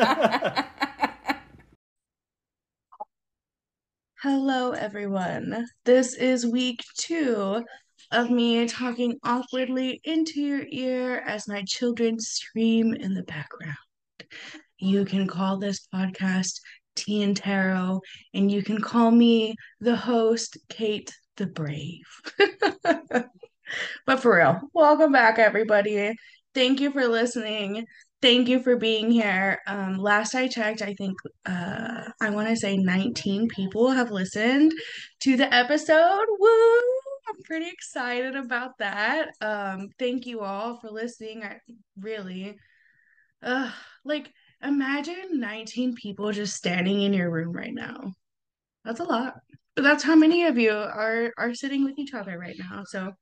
Hello, 4.22 4.72
everyone. 4.72 5.66
This 5.84 6.14
is 6.14 6.46
week 6.46 6.82
two 6.96 7.62
of 8.10 8.30
me 8.30 8.66
talking 8.66 9.18
awkwardly 9.24 10.00
into 10.04 10.40
your 10.40 10.62
ear 10.70 11.22
as 11.26 11.46
my 11.46 11.62
children 11.66 12.18
scream 12.18 12.94
in 12.94 13.12
the 13.12 13.24
background. 13.24 13.76
You 14.78 15.04
can 15.04 15.26
call 15.26 15.58
this 15.58 15.86
podcast 15.94 16.60
Tea 16.96 17.22
and 17.22 17.36
Tarot, 17.36 18.00
and 18.32 18.50
you 18.50 18.62
can 18.62 18.80
call 18.80 19.10
me 19.10 19.54
the 19.80 19.96
host, 19.96 20.56
Kate 20.70 21.12
the 21.36 21.46
Brave. 21.46 22.06
but 24.06 24.20
for 24.20 24.36
real, 24.36 24.60
welcome 24.72 25.12
back, 25.12 25.38
everybody. 25.38 26.14
Thank 26.54 26.80
you 26.80 26.90
for 26.90 27.06
listening. 27.06 27.84
Thank 28.22 28.48
you 28.48 28.60
for 28.62 28.76
being 28.76 29.10
here. 29.10 29.60
Um, 29.66 29.96
last 29.96 30.34
I 30.34 30.46
checked, 30.46 30.82
I 30.82 30.92
think 30.94 31.16
uh, 31.46 32.04
I 32.20 32.30
want 32.30 32.48
to 32.48 32.56
say 32.56 32.76
19 32.76 33.48
people 33.48 33.90
have 33.90 34.10
listened 34.10 34.72
to 35.20 35.36
the 35.36 35.52
episode. 35.54 36.26
Woo! 36.38 36.80
I'm 37.28 37.42
pretty 37.44 37.68
excited 37.68 38.36
about 38.36 38.76
that. 38.78 39.30
Um, 39.40 39.88
thank 39.98 40.26
you 40.26 40.40
all 40.40 40.78
for 40.80 40.90
listening. 40.90 41.42
I 41.44 41.60
really, 41.98 42.56
uh, 43.42 43.70
like, 44.04 44.32
imagine 44.62 45.40
19 45.40 45.94
people 45.96 46.32
just 46.32 46.56
standing 46.56 47.02
in 47.02 47.14
your 47.14 47.30
room 47.30 47.52
right 47.52 47.74
now. 47.74 48.12
That's 48.84 49.00
a 49.00 49.04
lot. 49.04 49.34
But 49.76 49.82
that's 49.82 50.04
how 50.04 50.16
many 50.16 50.44
of 50.46 50.58
you 50.58 50.72
are 50.72 51.32
are 51.38 51.54
sitting 51.54 51.84
with 51.84 51.98
each 51.98 52.14
other 52.14 52.38
right 52.38 52.56
now. 52.58 52.84
So 52.86 53.12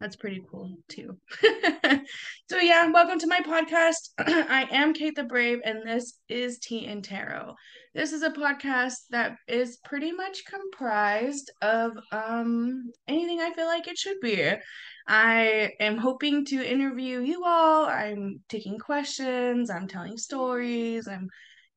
that's 0.00 0.16
pretty 0.16 0.42
cool 0.50 0.76
too. 0.88 1.18
so 2.48 2.58
yeah, 2.58 2.88
welcome 2.92 3.18
to 3.18 3.26
my 3.26 3.40
podcast. 3.40 4.10
I 4.18 4.68
am 4.70 4.94
Kate 4.94 5.16
the 5.16 5.24
Brave, 5.24 5.58
and 5.64 5.84
this 5.84 6.20
is 6.28 6.60
Tea 6.60 6.86
and 6.86 7.02
Tarot. 7.02 7.56
This 7.92 8.12
is 8.12 8.22
a 8.22 8.30
podcast 8.30 8.94
that 9.10 9.36
is 9.48 9.78
pretty 9.84 10.12
much 10.12 10.44
comprised 10.44 11.50
of 11.60 11.92
um 12.12 12.92
anything 13.08 13.40
I 13.40 13.52
feel 13.52 13.66
like 13.66 13.88
it 13.88 13.98
should 13.98 14.20
be. 14.20 14.52
I 15.08 15.72
am 15.80 15.96
hoping 15.96 16.44
to 16.46 16.62
interview 16.62 17.18
you 17.18 17.42
all. 17.44 17.86
I'm 17.86 18.40
taking 18.48 18.78
questions. 18.78 19.68
I'm 19.68 19.88
telling 19.88 20.16
stories. 20.16 21.08
I'm 21.08 21.28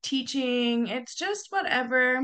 teaching. 0.04 0.86
It's 0.86 1.16
just 1.16 1.48
whatever 1.50 2.22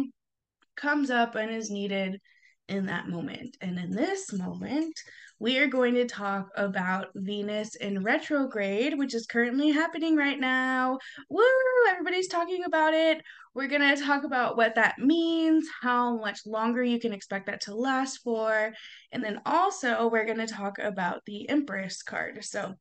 comes 0.78 1.10
up 1.10 1.34
and 1.34 1.50
is 1.50 1.72
needed 1.72 2.20
in 2.68 2.86
that 2.88 3.08
moment. 3.08 3.58
And 3.62 3.80
in 3.80 3.90
this 3.90 4.32
moment, 4.34 4.94
we 5.40 5.58
are 5.60 5.68
going 5.68 5.96
to 5.96 6.06
talk 6.06 6.50
about 6.56 7.08
Venus 7.14 7.76
in 7.76 8.04
retrograde, 8.04 8.98
which 8.98 9.14
is 9.14 9.26
currently 9.26 9.70
happening 9.70 10.16
right 10.16 10.40
now. 10.40 10.98
Woo! 11.30 11.44
Everybody's 11.90 12.28
talking 12.28 12.64
about 12.64 12.94
it. 12.94 13.22
We're 13.54 13.68
going 13.68 13.96
to 13.96 14.02
talk 14.02 14.24
about 14.24 14.58
what 14.58 14.76
that 14.76 14.98
means, 14.98 15.68
how 15.82 16.18
much 16.18 16.46
longer 16.46 16.84
you 16.84 17.00
can 17.00 17.14
expect 17.14 17.48
that 17.48 17.62
to 17.62 17.76
last 17.76 18.18
for. 18.24 18.74
And 19.12 19.24
then 19.24 19.42
also, 19.46 20.10
we're 20.10 20.26
going 20.26 20.46
to 20.46 20.48
talk 20.48 20.78
about 20.80 21.22
the 21.26 21.50
Empress 21.50 22.02
card. 22.02 22.44
So, 22.44 22.74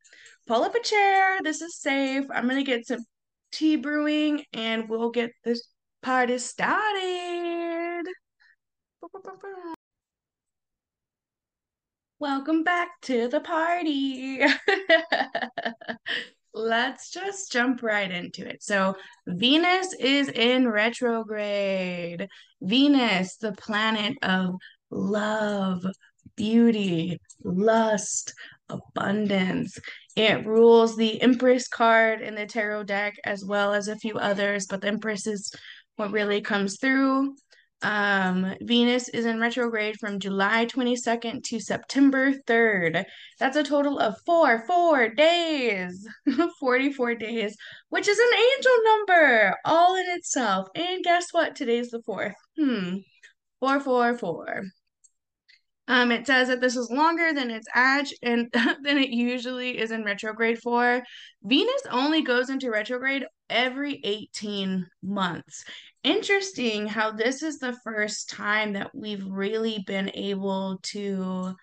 pull 0.47 0.63
up 0.63 0.75
a 0.75 0.81
chair. 0.81 1.39
This 1.43 1.61
is 1.61 1.77
safe. 1.77 2.25
I'm 2.33 2.49
going 2.49 2.65
to 2.65 2.71
get 2.71 2.87
some 2.87 3.05
tea 3.53 3.77
brewing 3.77 4.45
and 4.53 4.89
we'll 4.89 5.11
get 5.11 5.33
this 5.45 5.69
party 6.03 6.39
started. 6.39 8.05
Welcome 12.25 12.63
back 12.65 12.89
to 13.03 13.29
the 13.29 13.41
party. 13.41 14.41
Let's 16.55 17.11
just 17.11 17.53
jump 17.53 17.83
right 17.83 18.11
into 18.11 18.49
it. 18.49 18.63
So, 18.63 18.97
Venus 19.27 19.93
is 20.01 20.31
in 20.31 20.67
retrograde. 20.67 22.27
Venus, 22.63 23.37
the 23.37 23.53
planet 23.53 24.17
of 24.23 24.55
love, 24.91 25.85
beauty, 26.35 27.19
lust, 27.45 28.33
abundance. 28.71 29.79
It 30.17 30.47
rules 30.47 30.97
the 30.97 31.21
Empress 31.21 31.69
card 31.69 32.23
in 32.23 32.37
the 32.37 32.47
tarot 32.47 32.85
deck 32.85 33.17
as 33.27 33.45
well 33.45 33.75
as 33.75 33.89
a 33.89 33.97
few 33.97 34.15
others, 34.15 34.67
but 34.67 34.81
the 34.81 34.89
Empress 34.89 35.27
is 35.27 35.53
what 35.97 36.11
really 36.11 36.41
comes 36.41 36.79
through. 36.81 37.35
Um, 37.85 38.55
Venus 38.63 39.11
is 39.11 39.27
in 39.27 39.39
retrograde 39.39 39.97
from 40.01 40.19
July 40.19 40.65
22nd 40.65 41.45
to 41.45 41.61
September 41.61 42.33
3rd. 42.33 43.05
That's 43.39 43.59
a 43.59 43.63
total 43.63 43.99
of 43.99 44.17
four, 44.25 44.65
four 44.67 45.11
days, 45.11 46.09
44 46.61 47.15
days, 47.17 47.55
which 47.91 48.09
is 48.09 48.19
an 48.19 48.39
angel 48.39 48.73
number 48.85 49.55
all 49.67 49.97
in 49.97 50.07
itself. 50.17 50.67
And 50.75 51.05
guess 51.05 51.27
what? 51.33 51.55
Today's 51.55 51.91
the 51.91 52.01
fourth. 52.07 52.35
Hmm. 52.59 52.97
Four, 53.61 53.81
four, 53.81 54.17
four. 54.17 54.63
Um, 55.87 56.11
it 56.11 56.27
says 56.27 56.49
that 56.49 56.63
this 56.63 56.77
is 56.77 56.91
longer 56.91 57.35
than 57.35 57.51
its 57.51 57.67
age 57.77 58.15
and 58.23 58.51
than 58.83 58.97
it 58.97 59.11
usually 59.11 59.79
is 59.79 59.91
in 59.91 60.05
retrograde 60.05 60.59
for. 60.63 61.03
Venus 61.43 61.83
only 61.91 62.23
goes 62.23 62.49
into 62.49 62.71
retrograde 62.71 63.27
every 63.51 64.01
18 64.03 64.87
months 65.03 65.67
interesting 66.05 66.87
how 66.87 67.11
this 67.11 67.43
is 67.43 67.59
the 67.59 67.77
first 67.83 68.31
time 68.31 68.75
that 68.75 68.91
we've 68.95 69.25
really 69.27 69.83
been 69.87 70.11
able 70.15 70.79
to 70.83 71.55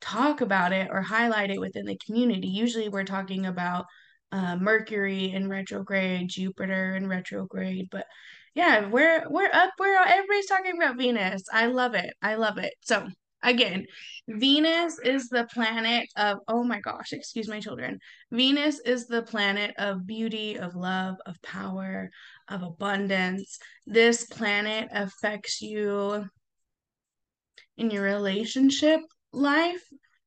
talk 0.00 0.40
about 0.40 0.72
it 0.72 0.88
or 0.90 1.02
highlight 1.02 1.50
it 1.50 1.60
within 1.60 1.86
the 1.86 1.98
community. 2.06 2.46
Usually 2.46 2.88
we're 2.88 3.04
talking 3.04 3.46
about 3.46 3.86
uh, 4.30 4.56
Mercury 4.56 5.32
in 5.32 5.48
retrograde, 5.48 6.28
Jupiter 6.28 6.94
in 6.94 7.08
retrograde, 7.08 7.88
but 7.90 8.06
yeah, 8.54 8.88
we're 8.88 9.24
we're 9.30 9.50
up. 9.52 9.70
We're 9.78 9.96
everybody's 9.96 10.46
talking 10.46 10.76
about 10.76 10.98
Venus. 10.98 11.44
I 11.52 11.66
love 11.66 11.94
it. 11.94 12.12
I 12.22 12.34
love 12.34 12.58
it. 12.58 12.74
So 12.80 13.06
again, 13.42 13.86
Venus 14.26 14.98
is 14.98 15.28
the 15.28 15.46
planet 15.52 16.08
of 16.16 16.38
oh 16.48 16.64
my 16.64 16.80
gosh, 16.80 17.12
excuse 17.12 17.48
my 17.48 17.60
children. 17.60 17.98
Venus 18.30 18.80
is 18.80 19.06
the 19.06 19.22
planet 19.22 19.74
of 19.78 20.06
beauty, 20.06 20.58
of 20.58 20.74
love, 20.74 21.16
of 21.24 21.40
power, 21.42 22.10
of 22.50 22.62
abundance. 22.62 23.58
This 23.86 24.24
planet 24.24 24.88
affects 24.92 25.60
you 25.60 26.26
in 27.76 27.90
your 27.90 28.02
relationship 28.02 29.00
life. 29.32 29.82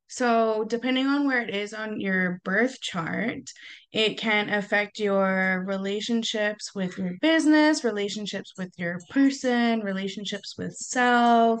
So, 0.08 0.64
depending 0.68 1.06
on 1.06 1.26
where 1.26 1.40
it 1.40 1.54
is 1.54 1.72
on 1.72 1.98
your 1.98 2.38
birth 2.44 2.78
chart, 2.82 3.50
it 3.92 4.18
can 4.18 4.50
affect 4.50 4.98
your 4.98 5.64
relationships 5.66 6.74
with 6.74 6.98
your 6.98 7.14
business, 7.22 7.82
relationships 7.82 8.52
with 8.58 8.70
your 8.76 8.98
person, 9.08 9.80
relationships 9.80 10.54
with 10.58 10.74
self. 10.74 11.60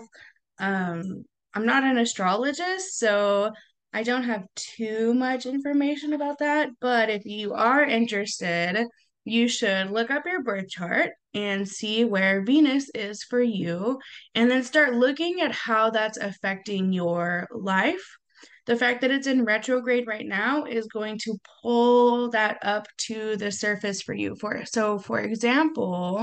Um, 0.58 1.24
I'm 1.54 1.64
not 1.64 1.84
an 1.84 1.96
astrologist, 1.96 2.98
so 2.98 3.52
I 3.94 4.02
don't 4.02 4.24
have 4.24 4.46
too 4.54 5.14
much 5.14 5.46
information 5.46 6.12
about 6.12 6.38
that. 6.38 6.70
But 6.78 7.08
if 7.08 7.24
you 7.24 7.54
are 7.54 7.82
interested, 7.82 8.86
you 9.24 9.48
should 9.48 9.90
look 9.90 10.10
up 10.10 10.26
your 10.26 10.42
birth 10.42 10.68
chart 10.68 11.10
and 11.34 11.68
see 11.68 12.04
where 12.04 12.44
Venus 12.44 12.90
is 12.94 13.22
for 13.22 13.40
you, 13.40 13.98
and 14.34 14.50
then 14.50 14.62
start 14.62 14.94
looking 14.94 15.40
at 15.40 15.52
how 15.52 15.90
that's 15.90 16.18
affecting 16.18 16.92
your 16.92 17.48
life. 17.52 18.16
The 18.66 18.76
fact 18.76 19.00
that 19.00 19.10
it's 19.10 19.26
in 19.26 19.44
retrograde 19.44 20.06
right 20.06 20.26
now 20.26 20.64
is 20.64 20.86
going 20.86 21.18
to 21.24 21.36
pull 21.62 22.30
that 22.30 22.58
up 22.62 22.86
to 23.08 23.36
the 23.36 23.50
surface 23.50 24.02
for 24.02 24.14
you. 24.14 24.36
For 24.36 24.64
so, 24.64 24.98
for 24.98 25.20
example, 25.20 26.22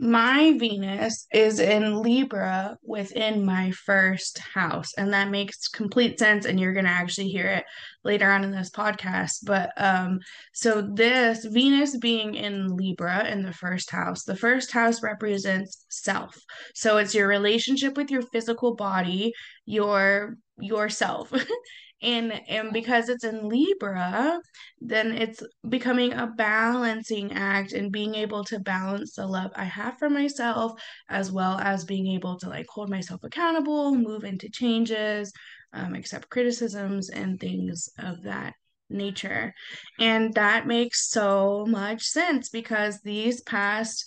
my 0.00 0.56
Venus 0.58 1.26
is 1.30 1.60
in 1.60 2.00
Libra 2.00 2.78
within 2.82 3.44
my 3.44 3.70
first 3.70 4.38
house, 4.38 4.94
and 4.96 5.12
that 5.12 5.28
makes 5.28 5.68
complete 5.68 6.18
sense. 6.18 6.46
And 6.46 6.58
you're 6.58 6.72
going 6.72 6.86
to 6.86 6.90
actually 6.90 7.28
hear 7.28 7.46
it 7.46 7.64
later 8.02 8.30
on 8.30 8.42
in 8.42 8.50
this 8.50 8.70
podcast. 8.70 9.44
But 9.44 9.72
um, 9.76 10.20
so 10.54 10.80
this 10.80 11.44
Venus 11.44 11.98
being 11.98 12.34
in 12.34 12.78
Libra 12.78 13.28
in 13.28 13.42
the 13.42 13.52
first 13.52 13.90
house, 13.90 14.24
the 14.24 14.34
first 14.36 14.72
house 14.72 15.02
represents 15.02 15.84
self. 15.90 16.34
So 16.74 16.96
it's 16.96 17.14
your 17.14 17.28
relationship 17.28 17.98
with 17.98 18.10
your 18.10 18.22
physical 18.22 18.74
body, 18.74 19.34
your 19.66 20.36
yourself 20.58 21.30
and 22.02 22.32
and 22.48 22.72
because 22.72 23.08
it's 23.08 23.24
in 23.24 23.48
libra 23.48 24.38
then 24.80 25.12
it's 25.12 25.42
becoming 25.68 26.12
a 26.12 26.26
balancing 26.26 27.32
act 27.32 27.72
and 27.72 27.92
being 27.92 28.14
able 28.14 28.44
to 28.44 28.58
balance 28.60 29.14
the 29.14 29.26
love 29.26 29.50
i 29.56 29.64
have 29.64 29.98
for 29.98 30.10
myself 30.10 30.72
as 31.08 31.30
well 31.30 31.58
as 31.58 31.84
being 31.84 32.06
able 32.06 32.38
to 32.38 32.48
like 32.48 32.66
hold 32.68 32.88
myself 32.88 33.22
accountable 33.24 33.94
move 33.94 34.24
into 34.24 34.48
changes 34.50 35.32
um, 35.72 35.94
accept 35.94 36.30
criticisms 36.30 37.10
and 37.10 37.38
things 37.38 37.88
of 37.98 38.22
that 38.24 38.54
nature. 38.88 39.54
And 40.00 40.34
that 40.34 40.66
makes 40.66 41.08
so 41.08 41.64
much 41.68 42.02
sense 42.02 42.48
because 42.48 43.00
these 43.02 43.40
past 43.42 44.04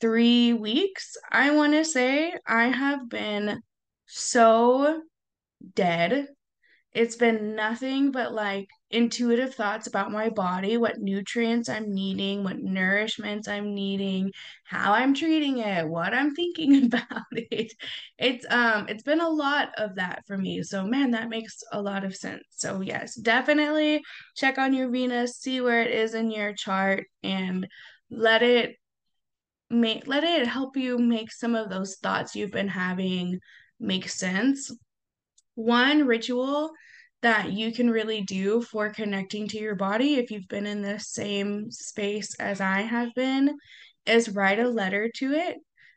three 0.00 0.52
weeks 0.52 1.16
i 1.32 1.50
want 1.50 1.72
to 1.72 1.84
say 1.84 2.32
i 2.46 2.66
have 2.66 3.08
been 3.08 3.60
so 4.06 5.00
dead 5.74 6.28
it's 6.98 7.14
been 7.14 7.54
nothing 7.54 8.10
but 8.10 8.32
like 8.32 8.68
intuitive 8.90 9.54
thoughts 9.54 9.86
about 9.86 10.10
my 10.10 10.30
body, 10.30 10.76
what 10.76 10.98
nutrients 10.98 11.68
I'm 11.68 11.94
needing, 11.94 12.42
what 12.42 12.56
nourishments 12.56 13.46
I'm 13.46 13.72
needing, 13.72 14.32
how 14.64 14.94
I'm 14.94 15.14
treating 15.14 15.58
it, 15.58 15.86
what 15.86 16.12
I'm 16.12 16.34
thinking 16.34 16.84
about 16.86 17.22
it. 17.30 17.72
It's 18.18 18.44
um 18.50 18.88
it's 18.88 19.04
been 19.04 19.20
a 19.20 19.28
lot 19.28 19.68
of 19.78 19.94
that 19.94 20.24
for 20.26 20.36
me. 20.36 20.64
So 20.64 20.84
man, 20.84 21.12
that 21.12 21.28
makes 21.28 21.62
a 21.70 21.80
lot 21.80 22.02
of 22.02 22.16
sense. 22.16 22.42
So 22.50 22.80
yes, 22.80 23.14
definitely 23.14 24.02
check 24.34 24.58
on 24.58 24.72
your 24.72 24.90
Venus, 24.90 25.36
see 25.36 25.60
where 25.60 25.82
it 25.82 25.92
is 25.92 26.14
in 26.14 26.32
your 26.32 26.52
chart 26.52 27.04
and 27.22 27.68
let 28.10 28.42
it 28.42 28.74
make 29.70 30.08
let 30.08 30.24
it 30.24 30.48
help 30.48 30.76
you 30.76 30.98
make 30.98 31.30
some 31.30 31.54
of 31.54 31.70
those 31.70 31.94
thoughts 32.02 32.34
you've 32.34 32.50
been 32.50 32.66
having 32.66 33.38
make 33.78 34.08
sense. 34.08 34.72
One 35.58 36.06
ritual 36.06 36.70
that 37.22 37.52
you 37.52 37.72
can 37.72 37.90
really 37.90 38.22
do 38.22 38.62
for 38.62 38.90
connecting 38.90 39.48
to 39.48 39.58
your 39.58 39.74
body 39.74 40.14
if 40.14 40.30
you've 40.30 40.46
been 40.46 40.66
in 40.66 40.82
the 40.82 41.00
same 41.00 41.72
space 41.72 42.36
as 42.36 42.60
I 42.60 42.82
have 42.82 43.12
been 43.16 43.58
is 44.06 44.28
write 44.28 44.60
a 44.60 44.68
letter 44.68 45.10
to 45.16 45.32
it, 45.32 45.56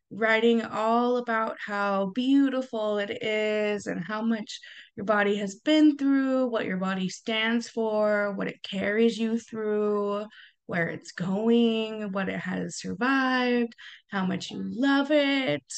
writing 0.10 0.63
all 0.63 1.18
about 1.18 1.58
how 1.63 2.08
beautiful 2.16 2.98
it 2.98 3.22
is 3.22 3.86
and 3.86 4.04
how 4.04 4.24
much 4.24 4.60
your 4.96 5.06
body 5.06 5.36
has 5.36 5.54
been 5.54 5.96
through, 5.96 6.48
what 6.48 6.66
your 6.66 6.78
body 6.78 7.08
stands 7.08 7.69
for, 7.69 8.34
what 8.34 8.48
it 8.48 8.63
carries 8.63 9.16
you 9.16 9.38
through, 9.38 10.25
where 10.66 10.88
it's 10.88 11.12
going, 11.12 12.12
what 12.12 12.30
it 12.30 12.40
has 12.40 12.80
survived, 12.80 13.75
how 14.10 14.25
much 14.25 14.50
you 14.50 14.63
love 14.63 15.12
it, 15.12 15.72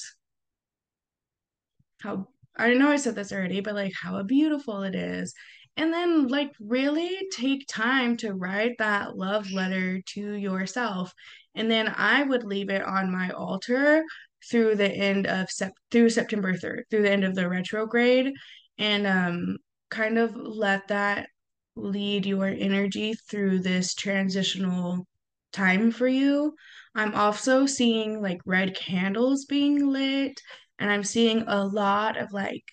how 1.99 2.29
I 2.55 2.73
know 2.73 2.89
I 2.91 2.97
said 2.97 3.15
this 3.15 3.31
already, 3.31 3.61
but 3.61 3.75
like 3.75 3.93
how 4.01 4.21
beautiful 4.23 4.83
it 4.83 4.95
is. 4.95 5.33
And 5.75 5.91
then, 5.91 6.27
like, 6.27 6.51
really 6.59 7.17
take 7.31 7.65
time 7.67 8.15
to 8.17 8.33
write 8.33 8.77
that 8.77 9.17
love 9.17 9.51
letter 9.51 10.01
to 10.09 10.33
yourself. 10.33 11.11
And 11.55 11.69
then 11.69 11.91
I 11.95 12.21
would 12.23 12.43
leave 12.43 12.69
it 12.69 12.83
on 12.83 13.11
my 13.11 13.31
altar 13.31 14.03
through 14.49 14.75
the 14.75 14.91
end 14.91 15.25
of 15.25 15.49
sep- 15.49 15.73
through 15.89 16.09
September 16.09 16.53
3rd, 16.53 16.83
through 16.89 17.03
the 17.03 17.11
end 17.11 17.23
of 17.23 17.33
the 17.33 17.49
retrograde, 17.49 18.33
and 18.77 19.07
um, 19.07 19.57
kind 19.89 20.17
of 20.19 20.35
let 20.35 20.87
that 20.89 21.29
lead 21.75 22.25
your 22.25 22.47
energy 22.47 23.13
through 23.29 23.59
this 23.59 23.95
transitional 23.95 25.07
time 25.53 25.91
for 25.91 26.07
you. 26.07 26.53
I'm 26.95 27.15
also 27.15 27.65
seeing 27.65 28.21
like 28.21 28.41
red 28.45 28.75
candles 28.75 29.45
being 29.45 29.87
lit 29.87 30.39
and 30.83 30.91
I'm 30.91 31.05
seeing 31.05 31.45
a 31.47 31.63
lot 31.63 32.17
of 32.17 32.33
like 32.33 32.65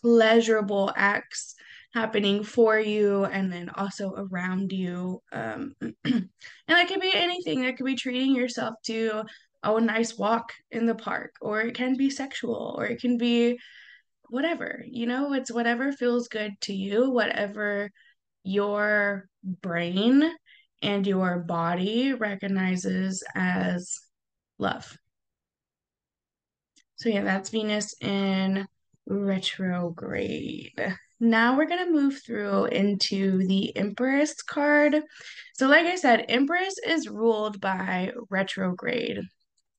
pleasurable 0.00 0.90
acts 0.96 1.54
happening 1.92 2.42
for 2.42 2.80
you 2.80 3.26
and 3.26 3.52
then 3.52 3.68
also 3.68 4.14
around 4.16 4.72
you. 4.72 5.20
Um, 5.32 5.74
and 6.04 6.30
that 6.66 6.88
could 6.88 7.02
be 7.02 7.12
anything. 7.12 7.60
That 7.60 7.76
could 7.76 7.84
be 7.84 7.94
treating 7.94 8.34
yourself 8.34 8.76
to 8.86 9.24
a 9.62 9.80
nice 9.82 10.16
walk 10.16 10.50
in 10.70 10.86
the 10.86 10.94
park, 10.94 11.34
or 11.42 11.60
it 11.60 11.74
can 11.74 11.94
be 11.94 12.08
sexual, 12.08 12.74
or 12.78 12.86
it 12.86 13.02
can 13.02 13.18
be 13.18 13.58
whatever. 14.30 14.82
You 14.88 15.04
know, 15.04 15.34
it's 15.34 15.52
whatever 15.52 15.92
feels 15.92 16.28
good 16.28 16.52
to 16.62 16.72
you, 16.72 17.10
whatever 17.10 17.90
your 18.44 19.28
brain 19.44 20.24
and 20.80 21.06
your 21.06 21.40
body 21.40 22.14
recognizes 22.14 23.22
as 23.34 23.94
love. 24.58 24.96
So 26.98 27.08
yeah, 27.08 27.22
that's 27.22 27.50
Venus 27.50 27.94
in 28.00 28.66
retrograde. 29.06 30.96
Now 31.20 31.56
we're 31.56 31.66
going 31.66 31.84
to 31.84 31.92
move 31.92 32.20
through 32.24 32.66
into 32.66 33.46
the 33.46 33.76
Empress 33.76 34.42
card. 34.42 35.00
So 35.54 35.68
like 35.68 35.86
I 35.86 35.96
said, 35.96 36.26
Empress 36.28 36.76
is 36.84 37.08
ruled 37.08 37.60
by 37.60 38.12
retrograde. 38.30 39.20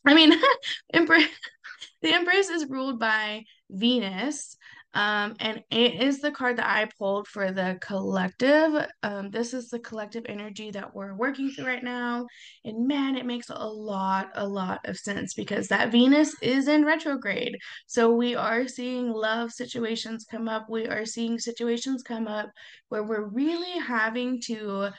I 0.06 0.13
mean, 0.13 0.33
Empress 0.94 1.25
the 2.01 2.13
Empress 2.13 2.50
is 2.50 2.69
ruled 2.69 3.00
by 3.00 3.44
Venus, 3.69 4.56
um, 4.95 5.36
and 5.39 5.63
it 5.69 6.01
is 6.01 6.19
the 6.19 6.31
card 6.31 6.57
that 6.57 6.68
I 6.68 6.89
pulled 6.97 7.27
for 7.27 7.51
the 7.51 7.77
collective. 7.80 8.88
Um, 9.03 9.30
this 9.30 9.53
is 9.53 9.69
the 9.69 9.80
collective 9.80 10.25
energy 10.27 10.71
that 10.71 10.95
we're 10.95 11.13
working 11.13 11.51
through 11.51 11.68
right 11.68 11.83
now. 11.83 12.25
And 12.65 12.88
man, 12.88 13.15
it 13.15 13.25
makes 13.25 13.50
a 13.50 13.68
lot, 13.68 14.31
a 14.33 14.47
lot 14.47 14.80
of 14.86 14.97
sense 14.97 15.36
because 15.36 15.68
that 15.68 15.91
Venus 15.91 16.36
is 16.41 16.68
in 16.68 16.86
retrograde. 16.86 17.56
So 17.86 18.12
we 18.12 18.36
are 18.36 18.68
seeing 18.68 19.12
love 19.12 19.51
situations 19.51 20.25
come 20.30 20.50
up. 20.50 20.65
We 20.69 20.88
are 20.88 21.06
seeing 21.06 21.38
situations 21.38 22.01
come 22.01 22.27
up 22.27 22.50
where 22.89 23.03
we're 23.03 23.27
really 23.27 23.80
having 23.80 24.41
to 24.45 24.89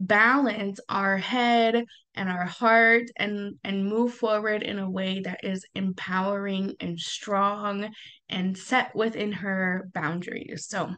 balance 0.00 0.80
our 0.88 1.18
head 1.18 1.84
and 2.14 2.28
our 2.28 2.46
heart 2.46 3.04
and 3.16 3.54
and 3.62 3.86
move 3.86 4.14
forward 4.14 4.62
in 4.62 4.78
a 4.78 4.90
way 4.90 5.20
that 5.20 5.44
is 5.44 5.64
empowering 5.74 6.74
and 6.80 6.98
strong 6.98 7.90
and 8.30 8.56
set 8.56 8.94
within 8.96 9.30
her 9.30 9.88
boundaries. 9.92 10.66
So 10.66 10.90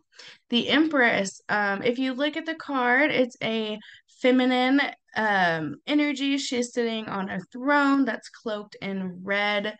the 0.50 0.68
empress 0.68 1.40
um 1.48 1.82
if 1.82 1.98
you 1.98 2.14
look 2.14 2.36
at 2.36 2.46
the 2.46 2.54
card 2.54 3.10
it's 3.10 3.36
a 3.42 3.78
feminine 4.20 4.80
um 5.16 5.76
energy. 5.86 6.38
She's 6.38 6.72
sitting 6.72 7.06
on 7.06 7.28
a 7.28 7.40
throne 7.52 8.04
that's 8.04 8.28
cloaked 8.28 8.76
in 8.80 9.20
red 9.24 9.76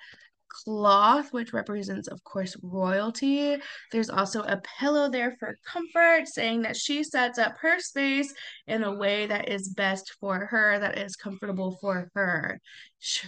cloth, 0.64 1.32
which 1.32 1.52
represents, 1.52 2.08
of 2.08 2.22
course, 2.25 2.56
royalty. 2.62 3.56
There's 3.90 4.10
also 4.10 4.43
a 4.43 4.60
pillow 4.78 5.08
there 5.08 5.37
for 5.38 5.56
comfort, 5.64 6.28
saying 6.28 6.62
that 6.62 6.76
she 6.76 7.02
sets 7.02 7.38
up 7.38 7.56
her 7.60 7.78
space 7.81 8.32
in 8.66 8.84
a 8.84 8.94
way 8.94 9.26
that 9.26 9.49
is 9.49 9.69
best 9.69 10.12
for 10.20 10.46
her, 10.46 10.78
that 10.78 10.99
is 10.99 11.16
comfortable 11.16 11.78
for 11.81 12.10
her. 12.14 12.60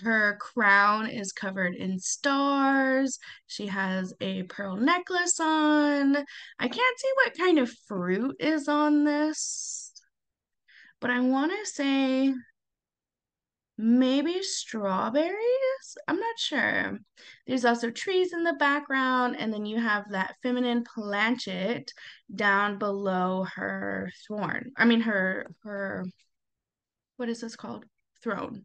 Her 0.02 0.36
crown 0.40 1.08
is 1.08 1.32
covered 1.32 1.74
in 1.74 1.98
stars. 1.98 3.18
She 3.46 3.66
has 3.66 4.14
a 4.20 4.44
pearl 4.44 4.76
necklace 4.76 5.40
on. 5.40 6.16
I 6.16 6.68
can't 6.68 6.98
see 6.98 7.10
what 7.24 7.38
kind 7.38 7.58
of 7.58 7.72
fruit 7.88 8.36
is 8.38 8.68
on 8.68 9.04
this, 9.04 9.92
but 11.00 11.10
I 11.10 11.20
want 11.20 11.52
to 11.52 11.70
say 11.70 12.32
maybe 13.76 14.42
strawberries. 14.42 15.96
I'm 16.06 16.18
not 16.18 16.38
sure. 16.38 16.98
There's 17.46 17.64
also 17.64 17.90
trees 17.90 18.32
in 18.32 18.44
the 18.44 18.54
background, 18.54 19.36
and 19.38 19.52
then 19.52 19.66
you 19.66 19.80
have 19.80 20.10
that 20.10 20.36
feminine 20.42 20.84
planchet 20.84 21.92
down 22.34 22.78
below 22.78 23.46
her 23.54 24.10
thorn. 24.28 24.72
I 24.76 24.84
mean 24.84 25.00
her 25.02 25.50
her 25.64 26.04
what 27.16 27.28
is 27.28 27.40
this 27.40 27.56
called? 27.56 27.84
Throne. 28.22 28.64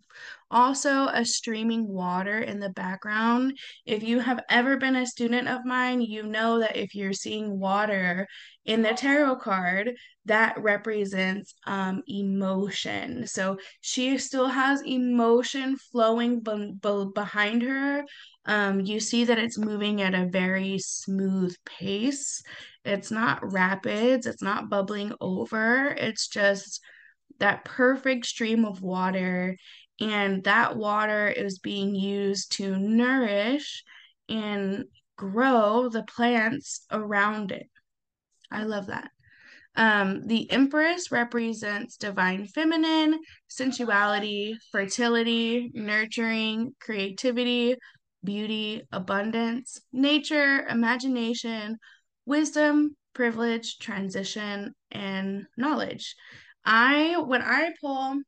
Also, 0.49 1.07
a 1.07 1.25
streaming 1.25 1.85
water 1.85 2.39
in 2.39 2.61
the 2.61 2.69
background. 2.69 3.57
If 3.85 4.03
you 4.03 4.19
have 4.21 4.41
ever 4.49 4.77
been 4.77 4.95
a 4.95 5.05
student 5.05 5.49
of 5.49 5.65
mine, 5.65 6.01
you 6.01 6.23
know 6.23 6.59
that 6.59 6.77
if 6.77 6.95
you're 6.95 7.11
seeing 7.11 7.59
water 7.59 8.25
in 8.69 8.83
the 8.83 8.93
tarot 8.93 9.37
card, 9.37 9.95
that 10.25 10.55
represents 10.61 11.55
um, 11.65 12.03
emotion. 12.07 13.25
So 13.25 13.57
she 13.81 14.19
still 14.19 14.47
has 14.47 14.83
emotion 14.85 15.75
flowing 15.91 16.41
be- 16.41 16.75
be- 16.79 17.09
behind 17.15 17.63
her. 17.63 18.03
Um, 18.45 18.81
you 18.81 18.99
see 18.99 19.25
that 19.25 19.39
it's 19.39 19.57
moving 19.57 20.03
at 20.03 20.13
a 20.13 20.27
very 20.27 20.77
smooth 20.77 21.55
pace. 21.65 22.43
It's 22.85 23.09
not 23.09 23.51
rapids, 23.51 24.27
it's 24.27 24.43
not 24.43 24.69
bubbling 24.69 25.13
over, 25.19 25.87
it's 25.87 26.27
just 26.27 26.79
that 27.39 27.65
perfect 27.65 28.27
stream 28.27 28.65
of 28.65 28.83
water 28.83 29.57
and 29.99 30.43
that 30.43 30.77
water 30.77 31.27
is 31.27 31.57
being 31.57 31.95
used 31.95 32.51
to 32.57 32.77
nourish 32.77 33.83
and 34.29 34.85
grow 35.17 35.89
the 35.89 36.03
plants 36.03 36.85
around 36.91 37.51
it. 37.51 37.67
I 38.51 38.63
love 38.63 38.87
that. 38.87 39.11
Um, 39.75 40.27
the 40.27 40.49
Empress 40.51 41.11
represents 41.11 41.97
divine 41.97 42.47
feminine, 42.47 43.19
sensuality, 43.47 44.57
fertility, 44.71 45.71
nurturing, 45.73 46.73
creativity, 46.79 47.75
beauty, 48.23 48.81
abundance, 48.91 49.79
nature, 49.93 50.65
imagination, 50.67 51.77
wisdom, 52.25 52.95
privilege, 53.13 53.77
transition, 53.79 54.73
and 54.91 55.45
knowledge. 55.55 56.15
I 56.65 57.17
when 57.17 57.41
I 57.41 57.71
pull 57.79 58.21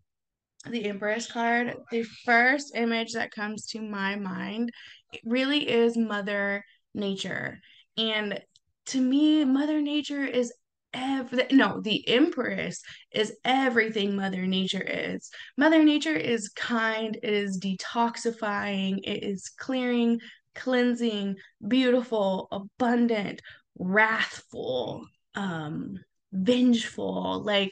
the 0.69 0.85
Empress 0.85 1.29
card, 1.31 1.75
the 1.91 2.03
first 2.23 2.75
image 2.75 3.13
that 3.13 3.31
comes 3.31 3.65
to 3.67 3.81
my 3.81 4.15
mind 4.15 4.71
really 5.25 5.67
is 5.69 5.97
Mother 5.97 6.63
Nature. 6.93 7.59
And 7.97 8.39
to 8.91 9.01
me, 9.01 9.45
Mother 9.45 9.81
Nature 9.81 10.23
is 10.23 10.53
every 10.93 11.45
no, 11.51 11.79
the 11.81 12.07
Empress 12.07 12.81
is 13.11 13.33
everything 13.45 14.15
Mother 14.15 14.45
Nature 14.45 14.83
is. 14.85 15.29
Mother 15.57 15.83
Nature 15.83 16.15
is 16.15 16.49
kind, 16.49 17.17
it 17.23 17.33
is 17.33 17.57
detoxifying, 17.59 18.99
it 19.03 19.23
is 19.23 19.49
clearing, 19.57 20.19
cleansing, 20.55 21.35
beautiful, 21.65 22.47
abundant, 22.51 23.41
wrathful, 23.77 25.05
um 25.35 25.97
vengeful 26.33 27.43
like 27.43 27.71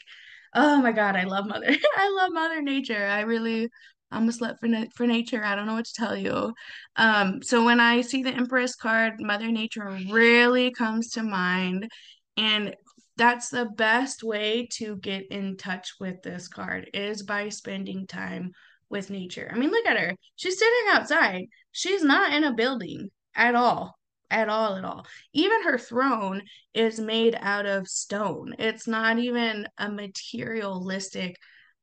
oh 0.53 0.81
my 0.81 0.91
god 0.91 1.15
i 1.15 1.23
love 1.23 1.45
mother 1.45 1.67
i 1.97 2.09
love 2.17 2.31
mother 2.31 2.61
nature 2.61 3.05
i 3.05 3.21
really 3.21 3.69
i'm 4.11 4.27
a 4.27 4.31
slut 4.31 4.59
for, 4.59 4.67
na- 4.67 4.85
for 4.95 5.07
nature 5.07 5.43
i 5.43 5.55
don't 5.55 5.65
know 5.65 5.73
what 5.73 5.85
to 5.85 5.93
tell 5.93 6.15
you 6.15 6.53
um 6.95 7.41
so 7.41 7.63
when 7.63 7.79
i 7.79 8.01
see 8.01 8.23
the 8.23 8.31
empress 8.33 8.75
card 8.75 9.13
mother 9.19 9.51
nature 9.51 9.97
really 10.09 10.71
comes 10.71 11.09
to 11.09 11.23
mind 11.23 11.89
and 12.37 12.75
that's 13.17 13.49
the 13.49 13.65
best 13.65 14.23
way 14.23 14.67
to 14.71 14.95
get 14.97 15.27
in 15.29 15.57
touch 15.57 15.93
with 15.99 16.21
this 16.21 16.47
card 16.47 16.89
is 16.93 17.23
by 17.23 17.49
spending 17.49 18.07
time 18.07 18.51
with 18.89 19.09
nature 19.09 19.49
i 19.53 19.57
mean 19.57 19.69
look 19.71 19.85
at 19.85 19.99
her 19.99 20.15
she's 20.35 20.57
sitting 20.57 20.89
outside 20.91 21.45
she's 21.71 22.03
not 22.03 22.33
in 22.33 22.43
a 22.43 22.53
building 22.53 23.09
at 23.35 23.55
all 23.55 23.95
at 24.31 24.47
all 24.47 24.75
at 24.75 24.85
all 24.85 25.05
even 25.33 25.63
her 25.63 25.77
throne 25.77 26.41
is 26.73 26.99
made 26.99 27.37
out 27.41 27.65
of 27.65 27.87
stone. 27.87 28.55
It's 28.59 28.87
not 28.87 29.19
even 29.19 29.67
a 29.77 29.89
materialistic 29.89 31.35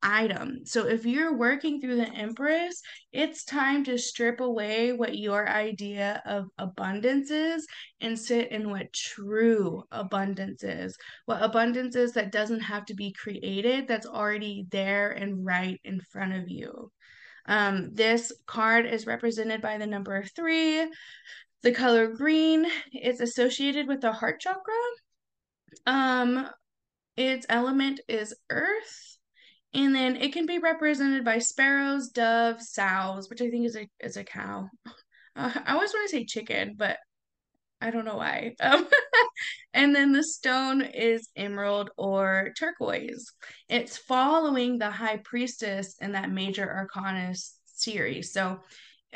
item. 0.03 0.61
So 0.65 0.87
if 0.87 1.05
you're 1.05 1.37
working 1.37 1.81
through 1.81 1.97
the 1.97 2.13
Empress, 2.13 2.81
it's 3.13 3.45
time 3.45 3.85
to 3.85 3.99
strip 3.99 4.41
away 4.41 4.93
what 4.93 5.19
your 5.19 5.49
idea 5.49 6.23
of 6.27 6.47
abundance 6.59 7.31
is 7.31 7.67
and 8.01 8.19
sit 8.19 8.53
in 8.53 8.71
what 8.71 8.93
true 8.93 9.83
abundance 9.91 10.63
is. 10.63 10.97
What 11.25 11.43
abundance 11.43 11.97
is 11.97 12.13
that 12.13 12.33
doesn't 12.33 12.61
have 12.61 12.85
to 12.87 12.95
be 12.95 13.13
created, 13.13 13.89
that's 13.89 14.07
already 14.07 14.67
there 14.71 15.11
and 15.11 15.45
right 15.45 15.81
in 15.85 16.01
front 16.13 16.35
of 16.35 16.49
you. 16.49 16.91
Um, 17.47 17.91
this 17.93 18.33
card 18.47 18.87
is 18.87 19.07
represented 19.07 19.63
by 19.63 19.79
the 19.79 19.87
number 19.87 20.23
three, 20.23 20.87
the 21.63 21.73
color 21.73 22.09
green 22.09 22.67
is 22.93 23.21
associated 23.21 23.89
with 23.89 24.01
the 24.01 24.13
heart 24.13 24.41
chakra. 24.41 24.75
Um, 25.87 26.49
its 27.17 27.47
element 27.49 28.01
is 28.09 28.35
earth, 28.51 29.16
and 29.77 29.95
then 29.95 30.17
it 30.17 30.33
can 30.33 30.47
be 30.47 30.59
represented 30.59 31.25
by 31.25 31.39
sparrows, 31.39 32.09
doves, 32.09 32.71
sows, 32.71 33.29
which 33.29 33.43
I 33.43 33.51
think 33.51 33.67
is 33.67 33.77
a 33.77 33.89
is 34.01 34.17
a 34.17 34.25
cow. 34.25 34.69
Uh, 35.39 35.53
I 35.67 35.75
always 35.75 35.93
want 35.93 36.09
to 36.09 36.17
say 36.17 36.25
chicken, 36.25 36.77
but 36.79 36.97
I 37.79 37.91
don't 37.91 38.07
know 38.07 38.17
why. 38.17 38.55
Um, 38.63 38.89
and 39.75 39.95
then 39.95 40.13
the 40.13 40.23
stone 40.23 40.81
is 40.81 41.29
emerald 41.37 41.91
or 41.99 42.55
turquoise. 42.59 43.31
It's 43.69 43.99
following 43.99 44.79
the 44.79 44.91
high 44.91 45.19
priestess 45.19 45.97
in 46.01 46.13
that 46.13 46.31
major 46.31 46.67
arcana 46.67 47.35
series. 47.67 48.33
So 48.33 48.61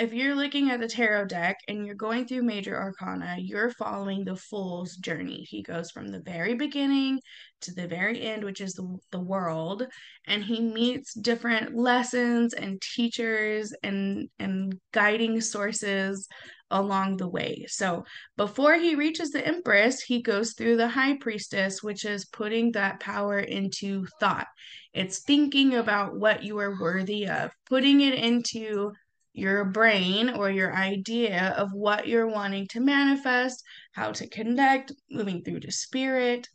if 0.00 0.14
you're 0.14 0.34
looking 0.34 0.70
at 0.70 0.80
the 0.80 0.88
tarot 0.88 1.26
deck 1.26 1.58
and 1.68 1.84
you're 1.84 1.94
going 1.94 2.26
through 2.26 2.42
major 2.42 2.74
arcana, 2.74 3.36
you're 3.38 3.70
following 3.70 4.24
the 4.24 4.34
fool's 4.34 4.96
journey. 4.96 5.46
He 5.46 5.62
goes 5.62 5.90
from 5.90 6.08
the 6.08 6.20
very 6.20 6.54
beginning 6.54 7.20
to 7.60 7.74
the 7.74 7.86
very 7.86 8.22
end, 8.22 8.42
which 8.42 8.62
is 8.62 8.72
the, 8.72 8.96
the 9.12 9.20
world, 9.20 9.86
and 10.26 10.42
he 10.42 10.62
meets 10.62 11.12
different 11.12 11.76
lessons 11.76 12.54
and 12.54 12.80
teachers 12.80 13.74
and 13.82 14.30
and 14.38 14.74
guiding 14.92 15.38
sources 15.42 16.26
along 16.70 17.18
the 17.18 17.28
way. 17.28 17.66
So 17.68 18.04
before 18.38 18.76
he 18.76 18.94
reaches 18.94 19.32
the 19.32 19.46
empress, 19.46 20.00
he 20.00 20.22
goes 20.22 20.54
through 20.54 20.78
the 20.78 20.88
high 20.88 21.18
priestess, 21.18 21.82
which 21.82 22.06
is 22.06 22.24
putting 22.24 22.72
that 22.72 23.00
power 23.00 23.38
into 23.38 24.06
thought. 24.18 24.46
It's 24.94 25.22
thinking 25.24 25.74
about 25.74 26.18
what 26.18 26.42
you 26.42 26.58
are 26.58 26.80
worthy 26.80 27.28
of, 27.28 27.50
putting 27.68 28.00
it 28.00 28.14
into 28.14 28.92
your 29.32 29.64
brain 29.64 30.30
or 30.30 30.50
your 30.50 30.74
idea 30.74 31.54
of 31.56 31.72
what 31.72 32.08
you're 32.08 32.28
wanting 32.28 32.66
to 32.68 32.80
manifest, 32.80 33.62
how 33.92 34.12
to 34.12 34.28
connect, 34.28 34.92
moving 35.10 35.42
through 35.42 35.60
to 35.60 35.72
spirit. 35.72 36.48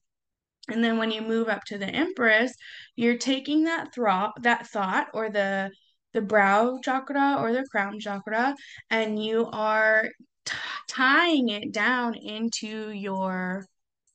And 0.69 0.83
then 0.83 0.97
when 0.97 1.11
you 1.11 1.21
move 1.21 1.47
up 1.47 1.63
to 1.65 1.77
the 1.77 1.87
Empress, 1.87 2.53
you're 2.95 3.17
taking 3.17 3.63
that 3.65 3.93
thought, 3.93 4.33
that 4.41 4.67
thought 4.67 5.07
or 5.13 5.29
the 5.29 5.71
the 6.13 6.21
brow 6.21 6.79
chakra 6.81 7.35
or 7.37 7.51
the 7.51 7.65
crown 7.69 7.99
chakra, 7.99 8.55
and 8.89 9.21
you 9.21 9.47
are 9.51 10.07
t- 10.45 10.55
tying 10.87 11.49
it 11.49 11.73
down 11.73 12.15
into 12.15 12.89
your 12.91 13.65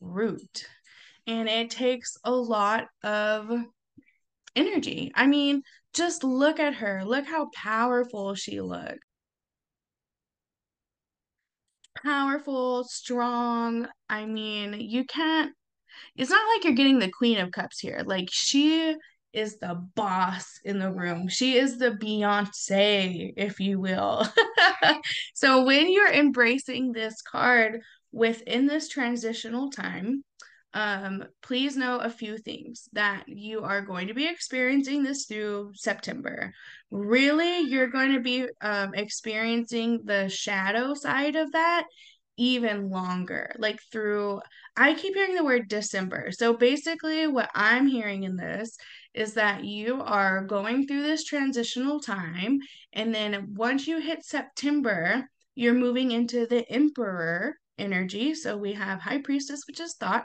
root. 0.00 0.66
And 1.26 1.46
it 1.46 1.70
takes 1.70 2.16
a 2.24 2.32
lot 2.32 2.86
of 3.04 3.52
energy. 4.56 5.12
I 5.14 5.26
mean, 5.26 5.62
just 5.94 6.24
look 6.24 6.60
at 6.60 6.74
her. 6.74 7.04
Look 7.04 7.26
how 7.26 7.48
powerful 7.54 8.34
she 8.34 8.60
looks. 8.60 8.98
Powerful, 12.02 12.84
strong. 12.84 13.88
I 14.08 14.24
mean, 14.24 14.76
you 14.80 15.04
can't, 15.04 15.52
it's 16.16 16.30
not 16.30 16.46
like 16.54 16.64
you're 16.64 16.74
getting 16.74 16.98
the 16.98 17.10
Queen 17.10 17.38
of 17.38 17.50
Cups 17.50 17.78
here. 17.78 18.02
Like, 18.06 18.28
she 18.30 18.96
is 19.32 19.58
the 19.58 19.74
boss 19.94 20.60
in 20.64 20.78
the 20.78 20.92
room. 20.92 21.28
She 21.28 21.56
is 21.56 21.78
the 21.78 21.90
Beyonce, 21.90 23.32
if 23.36 23.60
you 23.60 23.80
will. 23.80 24.26
so, 25.34 25.64
when 25.64 25.90
you're 25.92 26.12
embracing 26.12 26.92
this 26.92 27.20
card 27.22 27.80
within 28.12 28.66
this 28.66 28.88
transitional 28.88 29.70
time, 29.70 30.24
um, 30.72 31.24
please 31.42 31.76
know 31.76 31.98
a 31.98 32.10
few 32.10 32.38
things 32.38 32.88
that 32.92 33.24
you 33.26 33.62
are 33.62 33.80
going 33.80 34.08
to 34.08 34.14
be 34.14 34.28
experiencing 34.28 35.02
this 35.02 35.26
through 35.26 35.72
September. 35.74 36.52
Really, 36.90 37.60
you're 37.60 37.88
going 37.88 38.12
to 38.12 38.20
be 38.20 38.46
um, 38.60 38.94
experiencing 38.94 40.00
the 40.04 40.28
shadow 40.28 40.94
side 40.94 41.36
of 41.36 41.52
that 41.52 41.84
even 42.40 42.88
longer, 42.88 43.54
like 43.58 43.78
through, 43.92 44.40
I 44.74 44.94
keep 44.94 45.14
hearing 45.14 45.34
the 45.34 45.44
word 45.44 45.68
December. 45.68 46.30
So 46.32 46.54
basically, 46.54 47.26
what 47.26 47.50
I'm 47.54 47.86
hearing 47.86 48.22
in 48.22 48.36
this 48.36 48.78
is 49.12 49.34
that 49.34 49.64
you 49.64 50.00
are 50.00 50.46
going 50.46 50.86
through 50.86 51.02
this 51.02 51.24
transitional 51.24 52.00
time. 52.00 52.60
And 52.94 53.14
then 53.14 53.52
once 53.54 53.86
you 53.86 54.00
hit 54.00 54.24
September, 54.24 55.28
you're 55.54 55.74
moving 55.74 56.12
into 56.12 56.46
the 56.46 56.66
Emperor 56.70 57.56
energy. 57.76 58.34
So 58.34 58.56
we 58.56 58.72
have 58.72 59.00
High 59.00 59.20
Priestess, 59.20 59.64
which 59.66 59.80
is 59.80 59.96
thought 59.96 60.24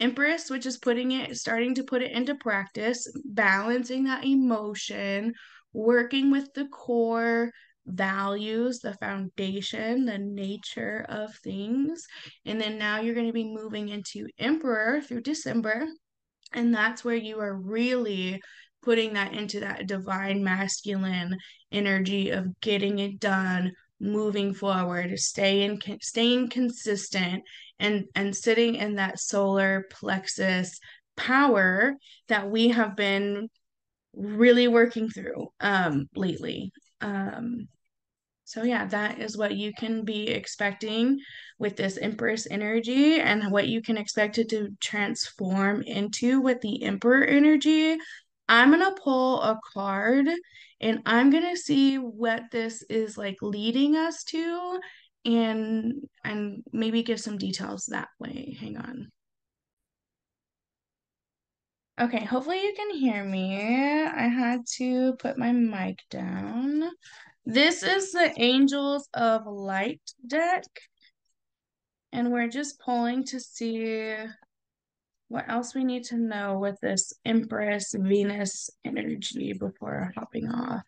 Empress, 0.00 0.48
which 0.50 0.66
is 0.66 0.78
putting 0.78 1.12
it, 1.12 1.36
starting 1.36 1.74
to 1.74 1.84
put 1.84 2.02
it 2.02 2.12
into 2.12 2.34
practice, 2.34 3.06
balancing 3.24 4.04
that 4.04 4.24
emotion, 4.24 5.34
working 5.72 6.30
with 6.30 6.52
the 6.54 6.66
core 6.68 7.50
values, 7.86 8.78
the 8.80 8.94
foundation, 8.94 10.04
the 10.06 10.18
nature 10.18 11.04
of 11.08 11.34
things. 11.36 12.06
And 12.44 12.60
then 12.60 12.78
now 12.78 13.00
you're 13.00 13.14
going 13.14 13.26
to 13.26 13.32
be 13.32 13.52
moving 13.52 13.88
into 13.88 14.26
Emperor 14.38 15.00
through 15.00 15.22
December. 15.22 15.86
And 16.52 16.74
that's 16.74 17.04
where 17.04 17.16
you 17.16 17.38
are 17.40 17.56
really 17.56 18.40
putting 18.82 19.12
that 19.12 19.34
into 19.34 19.60
that 19.60 19.86
divine 19.86 20.42
masculine 20.42 21.36
energy 21.70 22.30
of 22.30 22.58
getting 22.60 22.98
it 22.98 23.20
done, 23.20 23.72
moving 24.00 24.54
forward, 24.54 25.18
staying 25.18 25.80
staying 26.00 26.48
consistent 26.48 27.42
and 27.80 28.04
and 28.14 28.36
sitting 28.36 28.76
in 28.76 28.96
that 28.96 29.18
solar 29.20 29.86
plexus 29.90 30.78
power 31.16 31.96
that 32.28 32.50
we 32.50 32.68
have 32.68 32.96
been 32.96 33.48
really 34.14 34.68
working 34.68 35.08
through 35.08 35.48
um 35.60 36.08
lately. 36.14 36.72
Um 37.00 37.68
so 38.44 38.64
yeah 38.64 38.84
that 38.86 39.20
is 39.20 39.36
what 39.36 39.54
you 39.54 39.72
can 39.78 40.04
be 40.04 40.28
expecting 40.28 41.18
with 41.58 41.76
this 41.76 41.96
empress 41.98 42.46
energy 42.50 43.20
and 43.20 43.52
what 43.52 43.68
you 43.68 43.82
can 43.82 43.96
expect 43.96 44.38
it 44.38 44.48
to 44.50 44.70
transform 44.80 45.82
into 45.82 46.40
with 46.40 46.60
the 46.60 46.82
emperor 46.82 47.24
energy. 47.24 47.96
I'm 48.48 48.70
going 48.70 48.80
to 48.80 49.00
pull 49.00 49.40
a 49.42 49.60
card 49.72 50.26
and 50.80 51.00
i'm 51.06 51.30
going 51.30 51.48
to 51.48 51.56
see 51.56 51.96
what 51.96 52.42
this 52.50 52.82
is 52.88 53.16
like 53.16 53.36
leading 53.42 53.96
us 53.96 54.24
to 54.24 54.78
and 55.24 56.08
and 56.24 56.62
maybe 56.72 57.02
give 57.02 57.20
some 57.20 57.38
details 57.38 57.86
that 57.86 58.08
way. 58.18 58.56
Hang 58.60 58.76
on. 58.76 59.10
Okay, 62.00 62.24
hopefully 62.24 62.62
you 62.62 62.72
can 62.74 62.96
hear 62.96 63.22
me. 63.22 63.60
I 63.60 64.28
had 64.28 64.60
to 64.78 65.14
put 65.18 65.36
my 65.36 65.52
mic 65.52 65.98
down. 66.10 66.90
This 67.44 67.82
is 67.82 68.12
the 68.12 68.32
Angels 68.38 69.06
of 69.12 69.46
Light 69.46 70.00
deck. 70.26 70.64
And 72.12 72.32
we're 72.32 72.48
just 72.48 72.80
pulling 72.80 73.24
to 73.26 73.38
see 73.38 74.14
what 75.28 75.48
else 75.48 75.74
we 75.74 75.84
need 75.84 76.04
to 76.04 76.16
know 76.16 76.58
with 76.58 76.80
this 76.80 77.12
Empress 77.24 77.94
Venus 77.96 78.70
energy 78.84 79.52
before 79.52 80.12
hopping 80.16 80.48
off. 80.48 80.82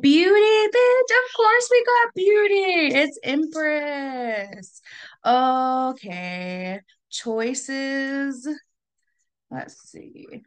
Beauty, 0.00 0.68
bitch. 0.68 1.10
Of 1.24 1.34
course 1.36 1.68
we 1.70 1.84
got 1.84 2.14
beauty. 2.14 2.94
It's 2.94 3.18
Empress. 3.22 4.80
Okay. 5.24 6.80
Choices. 7.10 8.48
Let's 9.50 9.90
see. 9.90 10.42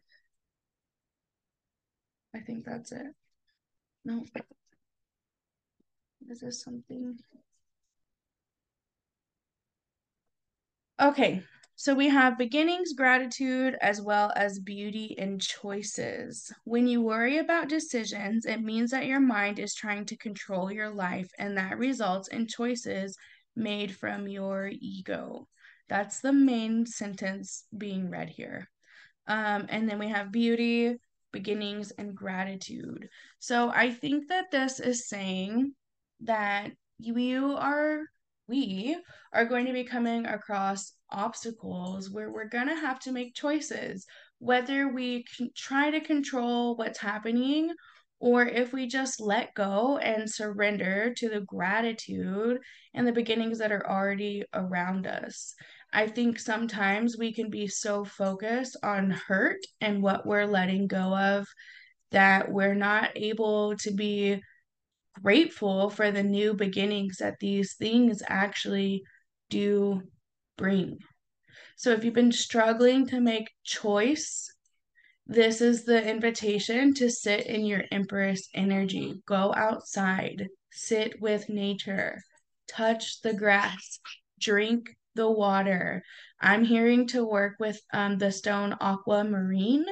I 2.36 2.40
think 2.40 2.66
that's 2.66 2.92
it. 2.92 3.14
No. 4.06 4.24
Is 6.30 6.40
this 6.40 6.62
something? 6.64 7.20
Okay. 11.02 11.44
So 11.84 11.94
we 11.94 12.08
have 12.08 12.38
beginnings, 12.38 12.94
gratitude, 12.94 13.76
as 13.82 14.00
well 14.00 14.32
as 14.38 14.58
beauty 14.58 15.18
and 15.18 15.42
choices. 15.42 16.50
When 16.64 16.88
you 16.88 17.02
worry 17.02 17.40
about 17.40 17.68
decisions, 17.68 18.46
it 18.46 18.62
means 18.62 18.92
that 18.92 19.06
your 19.06 19.20
mind 19.20 19.60
is 19.60 19.76
trying 19.76 20.06
to 20.06 20.16
control 20.16 20.72
your 20.72 20.90
life, 20.90 21.30
and 21.38 21.58
that 21.58 21.78
results 21.78 22.30
in 22.30 22.48
choices 22.48 23.18
made 23.58 23.94
from 23.94 24.30
your 24.30 24.72
ego. 24.72 25.50
That's 25.90 26.22
the 26.22 26.32
main 26.32 26.86
sentence 26.86 27.66
being 27.78 28.10
read 28.10 28.30
here. 28.30 28.70
Um, 29.28 29.66
and 29.68 29.90
then 29.90 30.00
we 30.00 30.08
have 30.08 30.32
beauty, 30.32 30.96
beginnings, 31.34 31.92
and 31.92 32.16
gratitude. 32.16 33.10
So 33.40 33.72
I 33.76 33.92
think 33.92 34.30
that 34.30 34.52
this 34.52 34.80
is 34.80 35.10
saying 35.10 35.74
that 36.22 36.72
you 36.98 37.58
are 37.58 38.04
we 38.48 38.98
are 39.32 39.46
going 39.46 39.66
to 39.66 39.74
be 39.74 39.84
coming 39.84 40.26
across 40.26 40.94
obstacles 41.14 42.10
where 42.10 42.32
we're 42.32 42.50
going 42.50 42.68
to 42.68 42.76
have 42.76 43.00
to 43.00 43.12
make 43.12 43.36
choices, 43.36 44.06
whether 44.40 44.90
we 44.90 45.24
can 45.38 45.50
try 45.56 45.92
to 45.92 46.02
control 46.02 46.76
what's 46.76 47.00
happening 47.00 47.72
or 48.20 48.46
if 48.46 48.72
we 48.72 48.88
just 48.88 49.20
let 49.20 49.54
go 49.54 49.98
and 49.98 50.30
surrender 50.30 51.14
to 51.18 51.30
the 51.30 51.42
gratitude 51.42 52.58
and 52.94 53.06
the 53.06 53.12
beginnings 53.12 53.60
that 53.60 53.72
are 53.72 53.90
already 53.90 54.44
around 54.54 55.06
us. 55.06 55.54
I 55.92 56.08
think 56.08 56.40
sometimes 56.40 57.18
we 57.18 57.34
can 57.34 57.50
be 57.50 57.68
so 57.68 58.04
focused 58.04 58.78
on 58.82 59.12
hurt 59.12 59.60
and 59.82 60.02
what 60.02 60.26
we're 60.26 60.46
letting 60.46 60.88
go 60.88 61.16
of 61.16 61.46
that 62.12 62.52
we're 62.52 62.76
not 62.76 63.12
able 63.16 63.76
to 63.78 63.92
be 63.92 64.42
grateful 65.22 65.90
for 65.90 66.12
the 66.12 66.24
new 66.24 66.54
beginnings 66.54 67.18
that 67.18 67.40
these 67.40 67.76
things 67.76 68.24
actually 68.28 69.04
do 69.50 70.02
bring. 70.58 70.98
So 71.78 71.92
if 71.92 72.04
you've 72.04 72.14
been 72.14 72.32
struggling 72.32 73.08
to 73.08 73.20
make 73.20 73.52
choice, 73.64 74.50
this 75.26 75.62
is 75.62 75.86
the 75.86 76.08
invitation 76.08 76.94
to 76.96 77.10
sit 77.10 77.46
in 77.48 77.66
your 77.66 77.84
empress 77.92 78.50
energy. 78.54 79.22
Go 79.26 79.54
outside, 79.56 80.48
sit 80.72 81.22
with 81.22 81.50
nature, 81.50 82.22
touch 82.68 83.22
the 83.22 83.34
grass, 83.34 84.00
drink 84.40 84.96
the 85.16 85.30
water. 85.30 86.04
I'm 86.42 86.64
hearing 86.64 87.08
to 87.08 87.26
work 87.26 87.56
with 87.60 87.80
um, 87.94 88.18
the 88.18 88.32
stone 88.32 88.76
aquamarine 88.82 89.86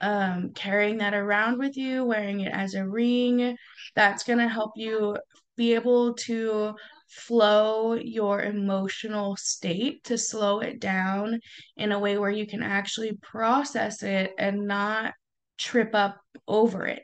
um, 0.00 0.52
carrying 0.54 0.98
that 0.98 1.14
around 1.14 1.58
with 1.58 1.76
you, 1.76 2.04
wearing 2.04 2.40
it 2.40 2.52
as 2.52 2.74
a 2.74 2.86
ring. 2.86 3.56
That's 3.94 4.24
going 4.24 4.38
to 4.38 4.48
help 4.48 4.72
you 4.76 5.16
be 5.56 5.74
able 5.74 6.14
to 6.14 6.74
flow 7.10 7.94
your 7.94 8.40
emotional 8.42 9.36
state 9.36 10.04
to 10.04 10.16
slow 10.16 10.60
it 10.60 10.80
down 10.80 11.40
in 11.76 11.92
a 11.92 11.98
way 11.98 12.16
where 12.18 12.30
you 12.30 12.46
can 12.46 12.62
actually 12.62 13.18
process 13.20 14.02
it 14.02 14.32
and 14.38 14.66
not 14.66 15.12
trip 15.58 15.94
up 15.94 16.18
over 16.46 16.86
it. 16.86 17.02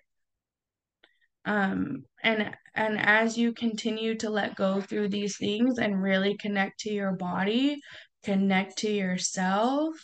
Um, 1.44 2.04
and 2.22 2.50
and 2.74 2.98
as 3.00 3.38
you 3.38 3.52
continue 3.52 4.16
to 4.16 4.30
let 4.30 4.56
go 4.56 4.80
through 4.80 5.08
these 5.08 5.36
things 5.36 5.78
and 5.78 6.02
really 6.02 6.36
connect 6.36 6.80
to 6.80 6.92
your 6.92 7.12
body, 7.12 7.78
connect 8.24 8.78
to 8.78 8.90
yourself, 8.90 9.94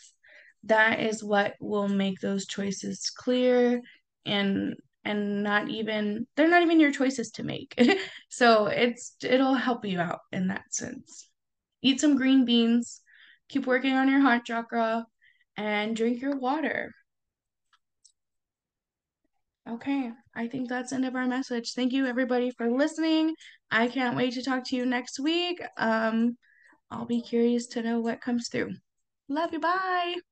that 0.65 1.01
is 1.01 1.23
what 1.23 1.55
will 1.61 1.89
make 1.89 2.21
those 2.21 2.47
choices 2.47 3.11
clear 3.11 3.81
and 4.25 4.75
and 5.05 5.43
not 5.43 5.69
even 5.69 6.27
they're 6.37 6.49
not 6.49 6.63
even 6.63 6.81
your 6.81 6.93
choices 6.93 7.31
to 7.33 7.43
make. 7.43 7.75
So 8.29 8.67
it's 8.67 9.15
it'll 9.23 9.55
help 9.55 9.85
you 9.85 10.01
out 10.01 10.21
in 10.33 10.49
that 10.49 10.73
sense. 10.73 11.29
Eat 11.83 12.01
some 12.01 12.17
green 12.17 12.47
beans 12.47 13.03
keep 13.53 13.67
working 13.67 13.93
on 13.93 14.09
your 14.09 14.21
heart 14.21 14.47
chakra 14.47 15.05
and 15.57 15.95
drink 15.95 16.23
your 16.23 16.37
water. 16.37 16.93
Okay 19.69 20.11
i 20.35 20.49
think 20.49 20.69
that's 20.69 20.93
end 20.93 21.05
of 21.05 21.15
our 21.15 21.27
message. 21.27 21.75
Thank 21.75 21.93
you 21.93 22.07
everybody 22.07 22.51
for 22.51 22.71
listening. 22.71 23.35
I 23.71 23.89
can't 23.89 24.17
wait 24.17 24.35
to 24.35 24.43
talk 24.43 24.65
to 24.67 24.77
you 24.77 24.87
next 24.87 25.21
week. 25.21 25.63
Um 25.77 26.37
i'll 26.91 27.07
be 27.07 27.23
curious 27.23 27.67
to 27.69 27.83
know 27.83 28.01
what 28.01 28.21
comes 28.21 28.49
through. 28.49 28.73
Love 29.29 29.53
you. 29.53 29.61
Bye 29.61 30.32